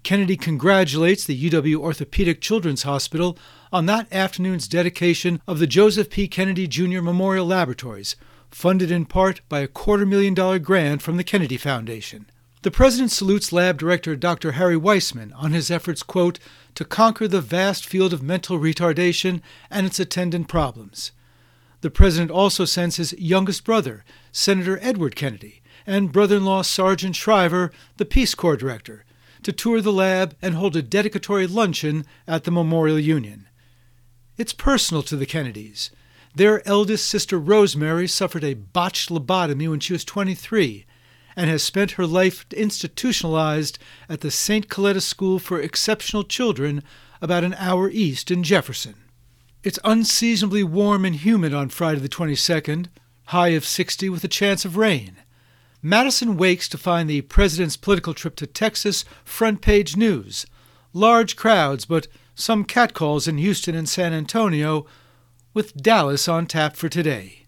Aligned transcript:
Kennedy 0.01 0.37
congratulates 0.37 1.25
the 1.25 1.49
UW 1.49 1.75
Orthopedic 1.75 2.39
Children's 2.39 2.83
Hospital 2.83 3.37
on 3.69 3.85
that 3.87 4.07
afternoon's 4.13 4.69
dedication 4.69 5.41
of 5.45 5.59
the 5.59 5.67
Joseph 5.67 6.09
P. 6.09 6.29
Kennedy 6.29 6.67
Jr. 6.67 7.01
Memorial 7.01 7.47
Laboratories, 7.47 8.15
funded 8.49 8.91
in 8.91 9.03
part 9.03 9.41
by 9.49 9.59
a 9.59 9.67
quarter 9.67 10.05
million 10.05 10.33
dollar 10.33 10.57
grant 10.57 11.01
from 11.01 11.17
the 11.17 11.23
Kennedy 11.25 11.57
Foundation. 11.57 12.27
The 12.65 12.71
President 12.71 13.11
salutes 13.11 13.51
Lab 13.51 13.77
Director 13.77 14.15
Dr. 14.15 14.53
Harry 14.53 14.75
Waisman 14.75 15.31
on 15.35 15.51
his 15.51 15.69
efforts, 15.69 16.01
quote, 16.01 16.39
to 16.75 16.85
conquer 16.85 17.27
the 17.27 17.41
vast 17.41 17.85
field 17.85 18.13
of 18.13 18.21
mental 18.21 18.59
retardation 18.59 19.41
and 19.69 19.85
its 19.87 19.99
attendant 19.99 20.47
problems. 20.47 21.11
The 21.81 21.89
President 21.89 22.31
also 22.31 22.65
sends 22.65 22.97
his 22.97 23.13
youngest 23.13 23.63
brother, 23.63 24.03
Senator 24.31 24.79
Edward 24.81 25.15
Kennedy, 25.15 25.61
and 25.85 26.11
brother 26.11 26.37
in 26.37 26.45
law 26.45 26.61
Sargent 26.61 27.15
Shriver, 27.15 27.71
the 27.97 28.05
Peace 28.05 28.35
Corps 28.35 28.57
Director, 28.57 29.05
to 29.43 29.51
tour 29.51 29.81
the 29.81 29.93
lab 29.93 30.35
and 30.41 30.55
hold 30.55 30.75
a 30.75 30.81
dedicatory 30.81 31.47
luncheon 31.47 32.05
at 32.27 32.43
the 32.43 32.51
Memorial 32.51 32.99
Union. 32.99 33.47
It's 34.37 34.53
personal 34.53 35.03
to 35.03 35.15
the 35.15 35.25
Kennedys. 35.25 35.91
Their 36.33 36.67
eldest 36.67 37.07
sister 37.07 37.39
Rosemary 37.39 38.07
suffered 38.07 38.43
a 38.43 38.55
botched 38.55 39.09
lobotomy 39.09 39.69
when 39.69 39.79
she 39.79 39.93
was 39.93 40.03
23 40.03 40.85
and 41.35 41.49
has 41.49 41.63
spent 41.63 41.91
her 41.91 42.07
life 42.07 42.45
institutionalized 42.51 43.77
at 44.07 44.21
the 44.21 44.31
St. 44.31 44.67
Coletta 44.67 45.01
School 45.01 45.39
for 45.39 45.59
Exceptional 45.59 46.23
Children 46.23 46.83
about 47.21 47.43
an 47.43 47.55
hour 47.55 47.89
east 47.89 48.31
in 48.31 48.43
Jefferson. 48.43 48.95
It's 49.63 49.79
unseasonably 49.83 50.63
warm 50.63 51.05
and 51.05 51.15
humid 51.15 51.53
on 51.53 51.69
Friday 51.69 51.99
the 51.99 52.09
22nd, 52.09 52.87
high 53.25 53.49
of 53.49 53.65
60 53.65 54.09
with 54.09 54.23
a 54.23 54.27
chance 54.27 54.63
of 54.63 54.77
rain. 54.77 55.17
Madison 55.81 56.37
wakes 56.37 56.67
to 56.69 56.77
find 56.77 57.09
the 57.09 57.21
president's 57.21 57.77
political 57.77 58.13
trip 58.13 58.35
to 58.37 58.47
Texas 58.47 59.05
front 59.23 59.61
page 59.61 59.97
news. 59.97 60.45
Large 60.93 61.35
crowds, 61.35 61.85
but 61.85 62.07
some 62.35 62.63
catcalls 62.63 63.27
in 63.27 63.37
Houston 63.37 63.75
and 63.75 63.87
San 63.87 64.13
Antonio, 64.13 64.85
with 65.53 65.75
Dallas 65.75 66.27
on 66.27 66.45
tap 66.45 66.75
for 66.75 66.89
today. 66.89 67.44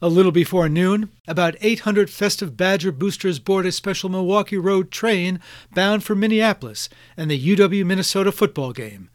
A 0.00 0.08
little 0.08 0.30
before 0.30 0.68
noon, 0.68 1.10
about 1.26 1.56
800 1.60 2.08
festive 2.08 2.56
Badger 2.56 2.92
boosters 2.92 3.40
board 3.40 3.66
a 3.66 3.72
special 3.72 4.08
Milwaukee 4.08 4.56
Road 4.56 4.92
train 4.92 5.40
bound 5.74 6.04
for 6.04 6.14
Minneapolis 6.14 6.88
and 7.16 7.28
the 7.28 7.56
UW 7.56 7.84
Minnesota 7.84 8.30
football 8.30 8.72
game. 8.72 9.10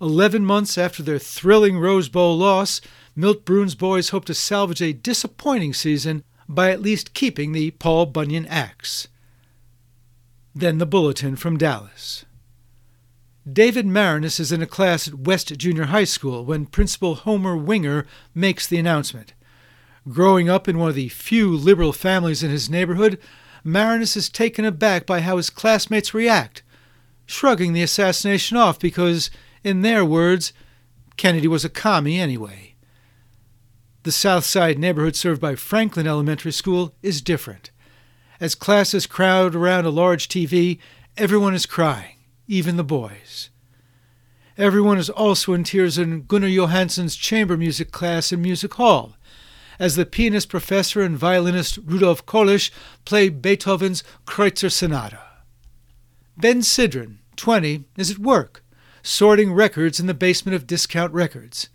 Eleven 0.00 0.44
months 0.44 0.78
after 0.78 1.02
their 1.02 1.18
thrilling 1.18 1.78
Rose 1.80 2.08
Bowl 2.08 2.38
loss, 2.38 2.80
Milt 3.16 3.44
Bruhn's 3.44 3.74
boys 3.74 4.10
hope 4.10 4.24
to 4.26 4.34
salvage 4.34 4.80
a 4.80 4.92
disappointing 4.92 5.74
season 5.74 6.22
by 6.48 6.70
at 6.70 6.80
least 6.80 7.12
keeping 7.12 7.50
the 7.50 7.72
Paul 7.72 8.06
Bunyan 8.06 8.46
axe. 8.46 9.08
Then 10.54 10.78
the 10.78 10.86
bulletin 10.86 11.34
from 11.34 11.58
Dallas. 11.58 12.24
David 13.50 13.86
Maraniss 13.86 14.38
is 14.38 14.52
in 14.52 14.62
a 14.62 14.66
class 14.66 15.08
at 15.08 15.18
West 15.18 15.56
Junior 15.58 15.86
High 15.86 16.04
School 16.04 16.44
when 16.44 16.66
Principal 16.66 17.16
Homer 17.16 17.56
Winger 17.56 18.06
makes 18.32 18.66
the 18.66 18.78
announcement. 18.78 19.32
Growing 20.08 20.48
up 20.48 20.66
in 20.66 20.78
one 20.78 20.88
of 20.88 20.94
the 20.94 21.08
few 21.08 21.54
liberal 21.54 21.92
families 21.92 22.42
in 22.42 22.50
his 22.50 22.70
neighborhood, 22.70 23.18
Maraniss 23.64 24.16
is 24.16 24.28
taken 24.28 24.64
aback 24.64 25.04
by 25.04 25.20
how 25.20 25.36
his 25.36 25.50
classmates 25.50 26.14
react, 26.14 26.62
shrugging 27.26 27.72
the 27.72 27.82
assassination 27.82 28.56
off 28.56 28.78
because, 28.78 29.30
in 29.62 29.82
their 29.82 30.04
words, 30.04 30.52
Kennedy 31.16 31.48
was 31.48 31.64
a 31.64 31.68
commie 31.68 32.18
anyway. 32.18 32.74
The 34.04 34.12
South 34.12 34.46
Side 34.46 34.78
neighborhood 34.78 35.14
served 35.14 35.42
by 35.42 35.54
Franklin 35.54 36.06
Elementary 36.06 36.52
School 36.52 36.94
is 37.02 37.20
different. 37.20 37.70
As 38.40 38.54
classes 38.54 39.06
crowd 39.06 39.54
around 39.54 39.84
a 39.84 39.90
large 39.90 40.28
TV, 40.28 40.78
everyone 41.18 41.52
is 41.52 41.66
crying, 41.66 42.16
even 42.48 42.78
the 42.78 42.84
boys. 42.84 43.50
Everyone 44.56 44.96
is 44.96 45.10
also 45.10 45.52
in 45.52 45.64
tears 45.64 45.98
in 45.98 46.22
Gunnar 46.22 46.48
Johansen's 46.48 47.16
chamber 47.16 47.58
music 47.58 47.90
class 47.92 48.32
in 48.32 48.40
Music 48.40 48.72
Hall, 48.74 49.16
as 49.80 49.96
the 49.96 50.06
pianist 50.06 50.50
professor 50.50 51.00
and 51.00 51.16
violinist 51.16 51.78
Rudolf 51.78 52.26
Kolisch 52.26 52.70
play 53.06 53.30
Beethoven's 53.30 54.04
Kreutzer 54.26 54.70
Sonata. 54.70 55.20
Ben 56.36 56.60
Sidran, 56.60 57.16
20, 57.36 57.84
is 57.96 58.10
at 58.10 58.18
work, 58.18 58.62
sorting 59.02 59.52
records 59.52 59.98
in 59.98 60.06
the 60.06 60.14
basement 60.14 60.54
of 60.54 60.66
Discount 60.66 61.12
Records. 61.14 61.70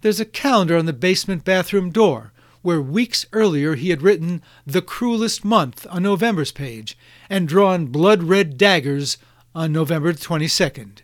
There's 0.00 0.20
a 0.20 0.24
calendar 0.24 0.76
on 0.76 0.86
the 0.86 0.92
basement 0.92 1.44
bathroom 1.44 1.90
door 1.90 2.32
where 2.60 2.82
weeks 2.82 3.24
earlier 3.32 3.76
he 3.76 3.90
had 3.90 4.02
written 4.02 4.42
The 4.66 4.82
Cruelest 4.82 5.44
Month 5.44 5.86
on 5.90 6.02
November's 6.02 6.52
page 6.52 6.98
and 7.30 7.46
drawn 7.46 7.86
blood 7.86 8.24
red 8.24 8.58
daggers 8.58 9.16
on 9.54 9.72
November 9.72 10.12
22nd. 10.12 10.98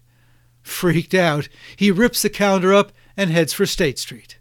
Freaked 0.62 1.14
out, 1.14 1.48
he 1.76 1.90
rips 1.90 2.22
the 2.22 2.30
calendar 2.30 2.74
up 2.74 2.92
and 3.16 3.30
heads 3.30 3.52
for 3.52 3.66
State 3.66 3.98
Street. 3.98 4.37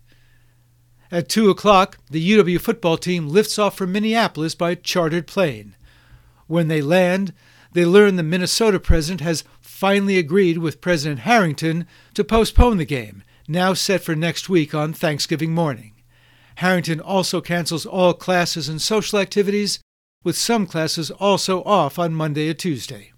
At 1.10 1.30
2 1.30 1.50
o'clock, 1.50 1.98
the 2.12 2.32
UW 2.32 2.60
football 2.60 2.98
team 2.98 3.30
lifts 3.30 3.58
off 3.58 3.78
from 3.78 3.94
Minneapolis 3.94 4.56
by 4.56 4.76
chartered 4.76 5.26
plane. 5.26 5.76
When 6.48 6.68
they 6.68 6.82
land, 6.82 7.34
they 7.72 7.86
learn 7.86 8.18
the 8.18 8.24
Minnesota 8.24 8.80
president 8.80 9.22
has 9.22 9.46
finally 9.62 10.18
agreed 10.18 10.58
with 10.58 10.82
President 10.82 11.22
Harrington 11.22 11.88
to 12.14 12.24
postpone 12.24 12.78
the 12.78 12.86
game, 12.86 13.24
now 13.48 13.74
set 13.74 14.02
for 14.02 14.16
next 14.16 14.50
week 14.50 14.74
on 14.74 14.92
Thanksgiving 14.92 15.54
morning. 15.54 15.94
Harrington 16.56 17.00
also 17.00 17.40
cancels 17.40 17.86
all 17.86 18.14
classes 18.14 18.68
and 18.68 18.82
social 18.82 19.20
activities, 19.20 19.80
with 20.24 20.36
some 20.36 20.66
classes 20.66 21.12
also 21.12 21.64
off 21.64 21.98
on 21.98 22.14
Monday 22.14 22.50
or 22.50 22.54
Tuesday. 22.54 23.14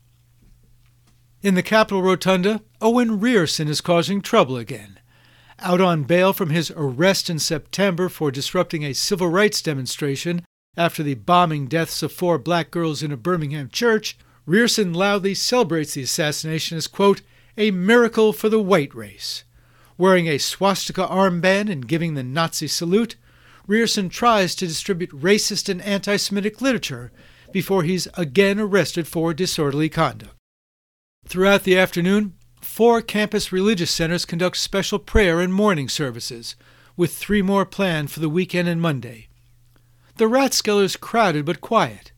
In 1.42 1.56
the 1.56 1.64
Capitol 1.64 2.04
Rotunda, 2.04 2.62
Owen 2.82 3.20
Rierson 3.20 3.68
is 3.68 3.82
causing 3.82 4.22
trouble 4.22 4.58
again 4.58 4.99
out 5.62 5.81
on 5.81 6.03
bail 6.03 6.34
from 6.34 6.50
his 6.50 6.72
arrest 6.75 7.30
in 7.30 7.40
September 7.40 8.09
for 8.09 8.31
disrupting 8.31 8.84
a 8.84 8.94
civil 8.94 9.28
rights 9.28 9.62
demonstration 9.62 10.44
after 10.78 11.03
the 11.03 11.16
bombing 11.16 11.68
deaths 11.68 12.02
of 12.03 12.14
four 12.14 12.38
black 12.38 12.72
girls 12.72 13.03
in 13.03 13.12
a 13.12 13.18
Birmingham 13.18 13.69
church, 13.69 14.18
Rierson 14.48 14.96
loudly 14.96 15.36
celebrates 15.36 15.94
the 15.94 16.03
assassination 16.03 16.78
as, 16.78 16.88
quote, 16.88 17.22
a 17.58 17.72
miracle 17.72 18.31
for 18.31 18.48
the 18.48 18.62
white 18.62 18.96
race. 18.96 19.44
Wearing 19.98 20.28
a 20.28 20.38
swastika 20.38 21.06
armband 21.06 21.69
and 21.69 21.88
giving 21.88 22.14
the 22.14 22.24
Nazi 22.24 22.68
salute, 22.68 23.18
Rierson 23.68 24.09
tries 24.09 24.56
to 24.56 24.68
distribute 24.68 25.12
racist 25.12 25.68
and 25.68 25.81
anti 25.81 26.16
Semitic 26.16 26.62
literature 26.62 27.12
before 27.52 27.84
he's 27.84 28.08
again 28.14 28.59
arrested 28.59 29.08
for 29.08 29.34
disorderly 29.34 29.90
conduct. 29.90 30.36
Throughout 31.28 31.64
the 31.64 31.78
afternoon, 31.78 32.36
Four 32.80 33.02
campus 33.02 33.52
religious 33.52 33.92
centers 33.92 34.24
conduct 34.24 34.56
special 34.56 35.00
prayer 35.00 35.42
and 35.42 35.54
mourning 35.54 35.90
services, 35.90 36.56
with 36.96 37.14
three 37.14 37.42
more 37.42 37.66
planned 37.66 38.10
for 38.10 38.22
the 38.22 38.30
weekend 38.30 38.70
and 38.70 38.80
Monday. 38.80 39.28
The 40.16 40.30
Rathskeller 40.30 40.86
is 40.86 40.96
crowded 40.96 41.44
but 41.44 41.60
quiet. 41.60 42.14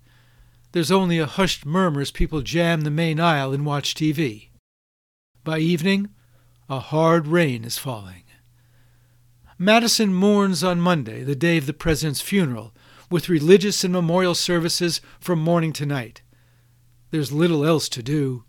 There's 0.72 0.92
only 0.92 1.18
a 1.18 1.26
hushed 1.26 1.66
murmur 1.66 2.02
as 2.02 2.12
people 2.12 2.44
jam 2.44 2.82
the 2.82 2.92
main 2.92 3.20
aisle 3.20 3.54
and 3.54 3.66
watch 3.66 3.96
TV. 3.96 4.50
By 5.44 5.58
evening, 5.58 6.10
a 6.70 6.78
hard 6.80 7.26
rain 7.26 7.64
is 7.64 7.80
falling. 7.80 8.26
Madison 9.58 10.14
mourns 10.14 10.64
on 10.64 10.80
Monday, 10.80 11.24
the 11.24 11.36
day 11.36 11.58
of 11.58 11.66
the 11.66 11.74
President's 11.74 12.22
funeral, 12.22 12.72
with 13.10 13.30
religious 13.30 13.84
and 13.84 13.92
memorial 13.92 14.36
services 14.36 15.02
from 15.20 15.40
morning 15.40 15.74
to 15.74 15.88
night. 15.88 16.22
There's 17.10 17.32
little 17.32 17.66
else 17.66 17.90
to 17.90 18.04
do. 18.04 18.44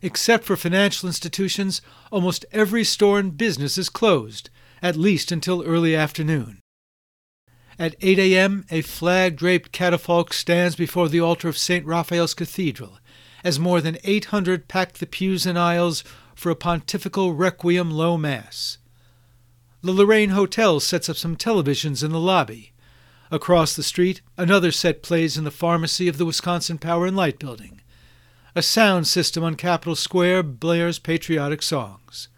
Except 0.00 0.44
for 0.44 0.56
financial 0.56 1.08
institutions, 1.08 1.82
almost 2.12 2.46
every 2.52 2.84
store 2.84 3.18
and 3.18 3.36
business 3.36 3.76
is 3.76 3.88
closed, 3.88 4.50
at 4.80 4.96
least 4.96 5.32
until 5.32 5.64
early 5.64 5.96
afternoon. 5.96 6.60
At 7.78 7.94
8 8.00 8.18
a.m., 8.18 8.64
a 8.70 8.82
flag 8.82 9.36
draped 9.36 9.72
catafalque 9.72 10.32
stands 10.32 10.74
before 10.74 11.08
the 11.08 11.20
altar 11.20 11.48
of 11.48 11.56
St. 11.56 11.86
Raphael's 11.86 12.34
Cathedral, 12.34 12.98
as 13.44 13.60
more 13.60 13.80
than 13.80 13.98
800 14.02 14.66
pack 14.66 14.94
the 14.94 15.06
pews 15.06 15.46
and 15.46 15.58
aisles 15.58 16.02
for 16.34 16.50
a 16.50 16.56
pontifical 16.56 17.34
requiem 17.34 17.90
low 17.90 18.16
mass. 18.16 18.78
The 19.80 19.92
Loraine 19.92 20.30
Hotel 20.30 20.80
sets 20.80 21.08
up 21.08 21.16
some 21.16 21.36
televisions 21.36 22.02
in 22.02 22.10
the 22.10 22.18
lobby. 22.18 22.72
Across 23.30 23.76
the 23.76 23.84
street, 23.84 24.22
another 24.36 24.72
set 24.72 25.02
plays 25.02 25.36
in 25.36 25.44
the 25.44 25.50
pharmacy 25.52 26.08
of 26.08 26.18
the 26.18 26.26
Wisconsin 26.26 26.78
Power 26.78 27.06
and 27.06 27.16
Light 27.16 27.38
Building. 27.38 27.80
A 28.54 28.62
sound 28.62 29.06
system 29.06 29.44
on 29.44 29.54
Capitol 29.56 29.94
Square 29.94 30.44
blares 30.44 30.98
patriotic 30.98 31.62
songs. 31.62 32.28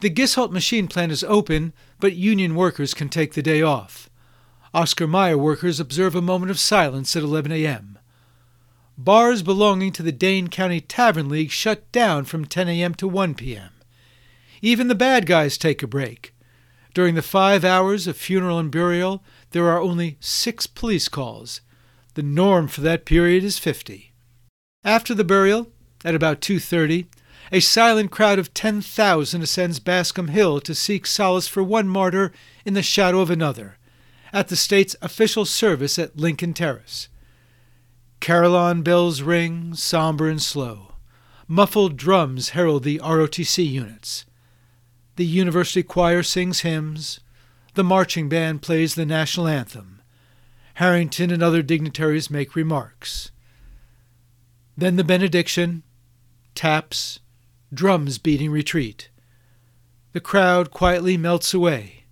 The 0.00 0.10
Gisholt 0.10 0.50
machine 0.50 0.88
plant 0.88 1.12
is 1.12 1.24
open, 1.24 1.72
but 2.00 2.14
union 2.14 2.54
workers 2.54 2.92
can 2.92 3.08
take 3.08 3.34
the 3.34 3.42
day 3.42 3.62
off. 3.62 4.10
Oscar 4.74 5.06
Mayer 5.06 5.38
workers 5.38 5.80
observe 5.80 6.14
a 6.14 6.20
moment 6.20 6.50
of 6.50 6.58
silence 6.58 7.16
at 7.16 7.22
11 7.22 7.52
a.m. 7.52 7.98
Bars 8.98 9.42
belonging 9.42 9.92
to 9.92 10.02
the 10.02 10.12
Dane 10.12 10.48
County 10.48 10.80
Tavern 10.80 11.28
League 11.28 11.50
shut 11.50 11.90
down 11.92 12.24
from 12.24 12.44
10 12.44 12.68
a.m. 12.68 12.94
to 12.94 13.08
1 13.08 13.34
p.m. 13.34 13.70
Even 14.60 14.88
the 14.88 14.94
bad 14.94 15.26
guys 15.26 15.56
take 15.56 15.82
a 15.82 15.86
break. 15.86 16.34
During 16.92 17.14
the 17.14 17.22
five 17.22 17.64
hours 17.64 18.06
of 18.06 18.16
funeral 18.16 18.58
and 18.58 18.70
burial, 18.70 19.22
there 19.50 19.68
are 19.68 19.80
only 19.80 20.16
six 20.20 20.66
police 20.66 21.08
calls. 21.08 21.60
The 22.14 22.22
norm 22.22 22.68
for 22.68 22.80
that 22.80 23.04
period 23.04 23.44
is 23.44 23.58
50. 23.58 24.12
After 24.84 25.14
the 25.14 25.24
burial, 25.24 25.68
at 26.04 26.14
about 26.14 26.40
2:30, 26.40 27.06
a 27.52 27.60
silent 27.60 28.10
crowd 28.10 28.38
of 28.38 28.52
10,000 28.54 29.42
ascends 29.42 29.78
Bascom 29.78 30.28
Hill 30.28 30.60
to 30.60 30.74
seek 30.74 31.06
solace 31.06 31.48
for 31.48 31.62
one 31.62 31.88
martyr 31.88 32.32
in 32.64 32.74
the 32.74 32.82
shadow 32.82 33.20
of 33.20 33.30
another, 33.30 33.78
at 34.32 34.48
the 34.48 34.56
state's 34.56 34.96
official 35.00 35.44
service 35.44 35.98
at 35.98 36.16
Lincoln 36.16 36.54
Terrace. 36.54 37.08
Carillon 38.20 38.82
bells 38.82 39.22
ring, 39.22 39.74
somber 39.74 40.28
and 40.28 40.42
slow. 40.42 40.94
Muffled 41.46 41.96
drums 41.96 42.50
herald 42.50 42.82
the 42.82 42.98
ROTC 42.98 43.64
units. 43.64 44.24
The 45.16 45.24
university 45.24 45.82
choir 45.82 46.22
sings 46.22 46.60
hymns. 46.60 47.20
The 47.74 47.84
marching 47.84 48.28
band 48.28 48.62
plays 48.62 48.94
the 48.94 49.06
national 49.06 49.46
anthem. 49.46 50.02
Harrington 50.74 51.30
and 51.30 51.42
other 51.42 51.62
dignitaries 51.62 52.30
make 52.30 52.56
remarks. 52.56 53.30
Then 54.76 54.96
the 54.96 55.04
benediction, 55.04 55.82
taps, 56.54 57.20
drums 57.72 58.18
beating 58.18 58.50
retreat. 58.50 59.08
The 60.12 60.20
crowd 60.20 60.70
quietly 60.70 61.16
melts 61.16 61.54
away, 61.54 62.04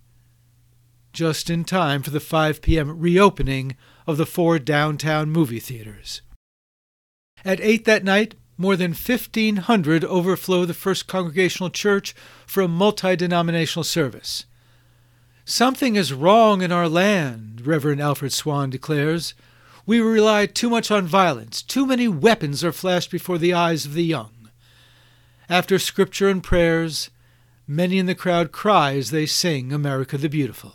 just 1.12 1.50
in 1.50 1.64
time 1.64 2.02
for 2.02 2.10
the 2.10 2.20
5 2.20 2.62
p.m. 2.62 2.98
reopening 2.98 3.76
of 4.06 4.16
the 4.16 4.26
four 4.26 4.58
downtown 4.58 5.30
movie 5.30 5.60
theaters. 5.60 6.22
At 7.44 7.60
8 7.60 7.84
that 7.84 8.04
night, 8.04 8.34
more 8.56 8.76
than 8.76 8.92
1,500 8.92 10.04
overflow 10.04 10.64
the 10.64 10.74
First 10.74 11.06
Congregational 11.06 11.70
Church 11.70 12.14
for 12.46 12.62
a 12.62 12.68
multi 12.68 13.16
denominational 13.16 13.84
service. 13.84 14.46
Something 15.44 15.96
is 15.96 16.12
wrong 16.12 16.62
in 16.62 16.72
our 16.72 16.88
land, 16.88 17.66
Reverend 17.66 18.00
Alfred 18.00 18.32
Swan 18.32 18.70
declares. 18.70 19.34
We 19.86 20.00
rely 20.00 20.46
too 20.46 20.70
much 20.70 20.90
on 20.90 21.06
violence. 21.06 21.62
Too 21.62 21.86
many 21.86 22.08
weapons 22.08 22.64
are 22.64 22.72
flashed 22.72 23.10
before 23.10 23.38
the 23.38 23.52
eyes 23.52 23.84
of 23.84 23.94
the 23.94 24.04
young. 24.04 24.50
After 25.48 25.78
scripture 25.78 26.28
and 26.28 26.42
prayers, 26.42 27.10
many 27.66 27.98
in 27.98 28.06
the 28.06 28.14
crowd 28.14 28.50
cry 28.50 28.96
as 28.96 29.10
they 29.10 29.26
sing 29.26 29.72
America 29.72 30.16
the 30.16 30.28
Beautiful. 30.28 30.72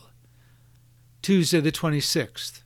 Tuesday, 1.24 1.60
the 1.60 1.72
26th. 1.72 2.62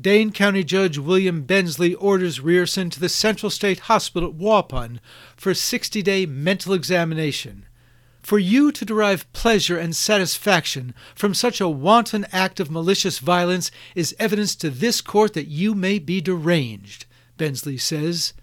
Dane 0.00 0.30
County 0.30 0.62
Judge 0.62 0.96
William 0.96 1.42
Bensley 1.42 1.92
orders 1.94 2.38
Rierson 2.38 2.88
to 2.92 3.00
the 3.00 3.08
Central 3.08 3.50
State 3.50 3.80
Hospital 3.80 4.28
at 4.28 4.36
Waupun 4.36 5.00
for 5.36 5.50
a 5.50 5.56
60 5.56 6.02
day 6.02 6.24
mental 6.24 6.72
examination. 6.72 7.66
For 8.28 8.38
you 8.38 8.72
to 8.72 8.84
derive 8.84 9.32
pleasure 9.32 9.78
and 9.78 9.96
satisfaction 9.96 10.92
from 11.14 11.32
such 11.32 11.62
a 11.62 11.68
wanton 11.68 12.26
act 12.30 12.60
of 12.60 12.70
malicious 12.70 13.20
violence 13.20 13.70
is 13.94 14.14
evidence 14.18 14.54
to 14.56 14.68
this 14.68 15.00
court 15.00 15.32
that 15.32 15.48
you 15.48 15.74
may 15.74 15.98
be 15.98 16.20
deranged, 16.20 17.06
Bensley 17.38 17.78
says. 17.78 18.34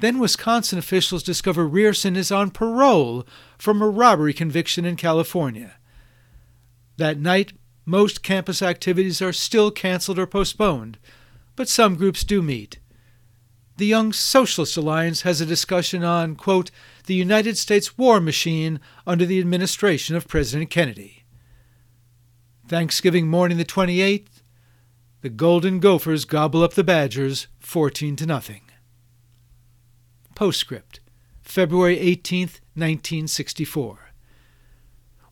Then 0.00 0.18
Wisconsin 0.18 0.80
officials 0.80 1.22
discover 1.22 1.64
Rierson 1.64 2.16
is 2.16 2.32
on 2.32 2.50
parole 2.50 3.24
from 3.56 3.80
a 3.80 3.88
robbery 3.88 4.32
conviction 4.32 4.84
in 4.84 4.96
California. 4.96 5.76
That 6.96 7.20
night, 7.20 7.52
most 7.84 8.24
campus 8.24 8.62
activities 8.62 9.22
are 9.22 9.32
still 9.32 9.70
canceled 9.70 10.18
or 10.18 10.26
postponed, 10.26 10.98
but 11.54 11.68
some 11.68 11.94
groups 11.94 12.24
do 12.24 12.42
meet. 12.42 12.80
The 13.78 13.86
Young 13.86 14.14
Socialist 14.14 14.78
Alliance 14.78 15.20
has 15.22 15.42
a 15.42 15.46
discussion 15.46 16.02
on, 16.02 16.34
quote, 16.34 16.70
the 17.04 17.14
United 17.14 17.58
States 17.58 17.98
war 17.98 18.20
machine 18.20 18.80
under 19.06 19.26
the 19.26 19.38
administration 19.38 20.16
of 20.16 20.26
President 20.26 20.70
Kennedy. 20.70 21.24
Thanksgiving 22.66 23.28
morning 23.28 23.58
the 23.58 23.66
28th, 23.66 24.40
the 25.20 25.28
Golden 25.28 25.78
Gophers 25.78 26.24
gobble 26.24 26.62
up 26.62 26.72
the 26.72 26.84
Badgers 26.84 27.48
14 27.60 28.16
to 28.16 28.24
nothing. 28.24 28.62
Postscript, 30.34 31.00
February 31.42 31.98
18th, 31.98 32.60
1964. 32.74 34.10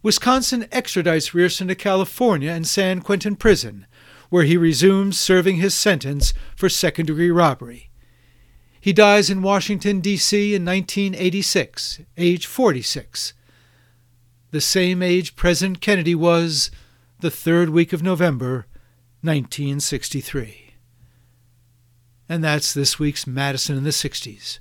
Wisconsin 0.02 0.64
extradites 0.64 1.32
Rierson 1.32 1.68
to 1.68 1.74
California 1.74 2.50
and 2.50 2.66
San 2.66 3.00
Quentin 3.00 3.36
Prison, 3.36 3.86
where 4.28 4.44
he 4.44 4.58
resumes 4.58 5.18
serving 5.18 5.56
his 5.56 5.74
sentence 5.74 6.34
for 6.54 6.68
second 6.68 7.06
degree 7.06 7.30
robbery. 7.30 7.88
He 8.84 8.92
dies 8.92 9.30
in 9.30 9.40
Washington, 9.40 10.00
D.C. 10.00 10.54
in 10.54 10.62
1986, 10.62 12.02
age 12.18 12.44
46. 12.44 13.32
The 14.50 14.60
same 14.60 15.02
age 15.02 15.36
President 15.36 15.80
Kennedy 15.80 16.14
was 16.14 16.70
the 17.20 17.30
third 17.30 17.70
week 17.70 17.94
of 17.94 18.02
November, 18.02 18.66
1963. 19.22 20.74
And 22.28 22.44
that's 22.44 22.74
this 22.74 22.98
week's 22.98 23.26
Madison 23.26 23.78
in 23.78 23.84
the 23.84 23.88
60s 23.88 24.58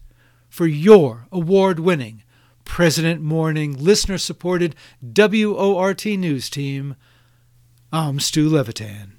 for 0.47 0.67
your 0.67 1.27
award 1.29 1.81
winning, 1.81 2.23
President 2.63 3.21
Morning, 3.21 3.75
listener 3.77 4.17
supported 4.17 4.73
WORT 5.01 6.05
news 6.05 6.49
team. 6.49 6.95
I'm 7.91 8.21
Stu 8.21 8.47
Levitan. 8.47 9.17